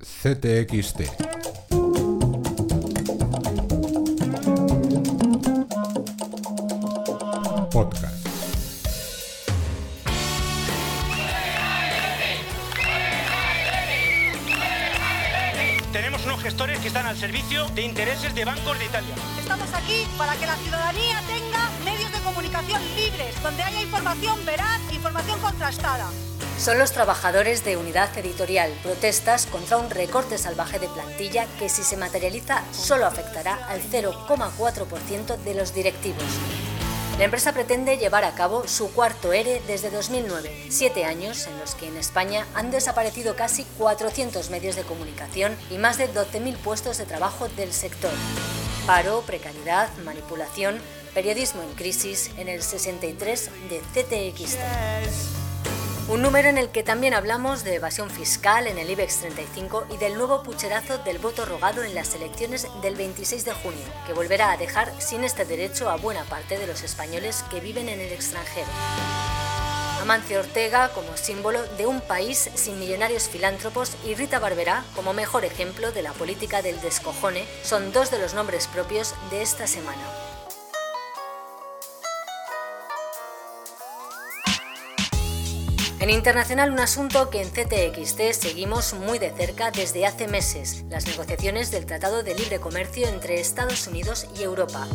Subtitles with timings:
[0.00, 1.02] CTXT.
[7.70, 8.26] Podcast.
[15.92, 19.14] Tenemos unos gestores que están al servicio de intereses de bancos de Italia.
[19.38, 24.80] Estamos aquí para que la ciudadanía tenga medios de comunicación libres, donde haya información veraz,
[24.92, 26.10] información contrastada.
[26.60, 31.82] Son los trabajadores de Unidad Editorial protestas contra un recorte salvaje de plantilla que si
[31.82, 36.22] se materializa solo afectará al 0,4% de los directivos.
[37.16, 41.74] La empresa pretende llevar a cabo su cuarto ERE desde 2009, siete años en los
[41.74, 46.98] que en España han desaparecido casi 400 medios de comunicación y más de 12.000 puestos
[46.98, 48.12] de trabajo del sector.
[48.86, 50.78] Paro, precariedad, manipulación,
[51.14, 55.39] periodismo en crisis en el 63 de CTX.
[56.10, 59.96] Un número en el que también hablamos de evasión fiscal en el IBEX 35 y
[59.96, 64.50] del nuevo pucherazo del voto rogado en las elecciones del 26 de junio, que volverá
[64.50, 68.12] a dejar sin este derecho a buena parte de los españoles que viven en el
[68.12, 68.66] extranjero.
[70.02, 75.44] Amancio Ortega como símbolo de un país sin millonarios filántropos y Rita Barberá como mejor
[75.44, 80.02] ejemplo de la política del descojone son dos de los nombres propios de esta semana.
[86.00, 91.06] En internacional, un asunto que en CTXT seguimos muy de cerca desde hace meses, las
[91.06, 94.88] negociaciones del Tratado de Libre Comercio entre Estados Unidos y Europa.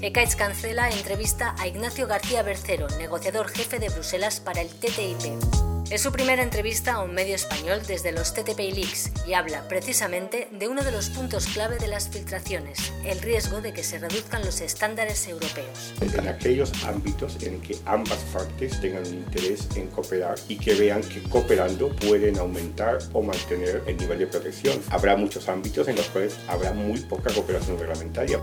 [0.00, 5.67] ECAIS cancela entrevista a Ignacio García Bercero, negociador jefe de Bruselas para el TTIP.
[5.90, 10.46] Es su primera entrevista a un medio español desde los TTP Leaks y habla precisamente
[10.50, 14.44] de uno de los puntos clave de las filtraciones, el riesgo de que se reduzcan
[14.44, 15.94] los estándares europeos.
[16.02, 21.00] En aquellos ámbitos en que ambas partes tengan un interés en cooperar y que vean
[21.00, 24.78] que cooperando pueden aumentar o mantener el nivel de protección.
[24.90, 28.38] Habrá muchos ámbitos en los cuales habrá muy poca cooperación reglamentaria.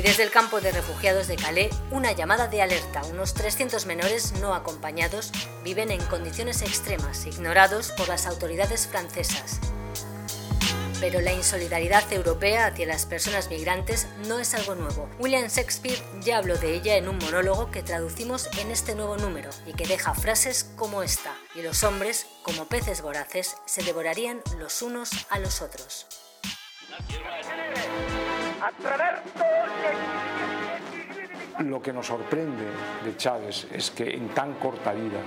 [0.00, 3.02] Y desde el campo de refugiados de Calais, una llamada de alerta.
[3.10, 5.30] Unos 300 menores no acompañados
[5.62, 9.60] viven en condiciones extremas, ignorados por las autoridades francesas.
[11.00, 15.06] Pero la insolidaridad europea hacia las personas migrantes no es algo nuevo.
[15.18, 19.50] William Shakespeare ya habló de ella en un monólogo que traducimos en este nuevo número
[19.66, 21.36] y que deja frases como esta.
[21.54, 26.06] Y los hombres, como peces voraces, se devorarían los unos a los otros.
[31.60, 32.64] Lo que nos sorprende
[33.04, 35.20] de Chávez es que en tan corta vida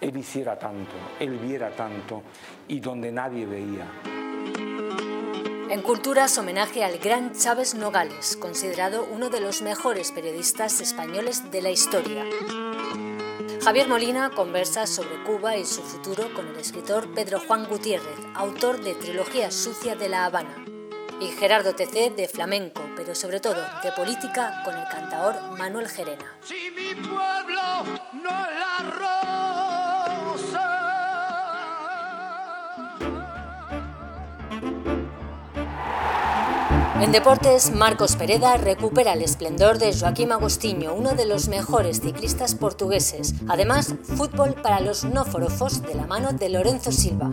[0.00, 2.22] él hiciera tanto, él viera tanto
[2.68, 3.86] y donde nadie veía.
[5.70, 11.62] En Culturas, homenaje al gran Chávez Nogales, considerado uno de los mejores periodistas españoles de
[11.62, 12.24] la historia.
[13.62, 18.82] Javier Molina conversa sobre Cuba y su futuro con el escritor Pedro Juan Gutiérrez, autor
[18.82, 20.73] de Trilogía Sucia de La Habana
[21.24, 26.36] y Gerardo TC de flamenco, pero sobre todo de política con el cantador Manuel Gerena.
[26.42, 28.74] Si mi pueblo no es la
[37.00, 42.54] En deportes, Marcos Pereda recupera el esplendor de Joaquim Agostinho, uno de los mejores ciclistas
[42.54, 43.34] portugueses.
[43.46, 47.30] Además, fútbol para los no forofos de la mano de Lorenzo Silva.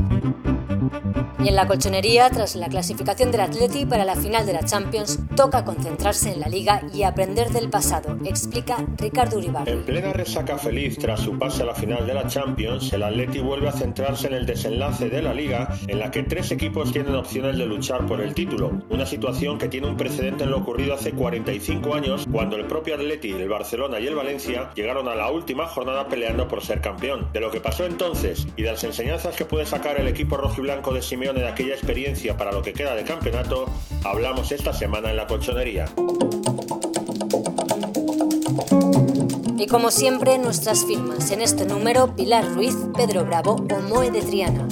[1.44, 5.20] Y en la colchonería, tras la clasificación del Atleti para la final de la Champions,
[5.36, 9.68] toca concentrarse en la liga y aprender del pasado, explica Ricardo Uribar.
[9.68, 13.40] En plena resaca feliz tras su pase a la final de la Champions, el Atleti
[13.40, 17.16] vuelve a centrarse en el desenlace de la liga, en la que tres equipos tienen
[17.16, 18.72] opciones de luchar por el título.
[18.90, 22.96] Una situación que tiene un precedente en lo ocurrido hace 45 años, cuando el propio
[22.96, 27.30] Atleti, el Barcelona y el Valencia llegaron a la última jornada peleando por ser campeón.
[27.34, 30.71] De lo que pasó entonces y de las enseñanzas que puede sacar el equipo rojiblanco
[30.72, 33.66] de Simeone de aquella experiencia para lo que queda de campeonato,
[34.06, 35.86] hablamos esta semana en la colchonería.
[39.58, 44.22] Y como siempre, nuestras firmas en este número, Pilar Ruiz, Pedro Bravo o Moe de
[44.22, 44.66] Triana.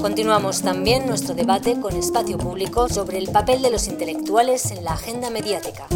[0.00, 4.92] Continuamos también nuestro debate con espacio público sobre el papel de los intelectuales en la
[4.92, 5.88] agenda mediática.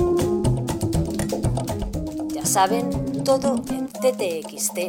[2.35, 4.87] Ya saben, todo en ttxt.es.